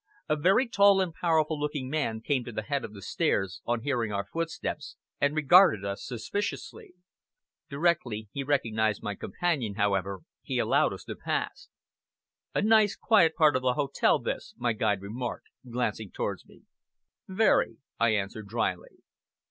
[0.27, 3.81] A very tall and powerful looking man came to the head of the stairs, on
[3.81, 6.95] hearing our footsteps, and regarded us suspiciously.
[7.69, 11.69] Directly he recognized my companion, however, he allowed us to pass.
[12.55, 16.63] "A nice quiet part of the hotel this," my guide remarked, glancing towards me.
[17.27, 19.03] "Very!" I answered dryly.